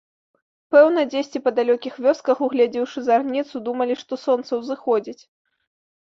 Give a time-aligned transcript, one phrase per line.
[0.75, 5.21] Пэўна, дзесьці па далёкіх вёсках, угледзеўшы зарніцу, думалі, што сонца ўзыходзіць.